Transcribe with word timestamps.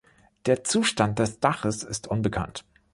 Der 0.47 0.63
Zustand 0.63 1.19
des 1.19 1.39
Daches 1.41 1.83
ist 1.83 2.07
unbekannt. 2.07 2.65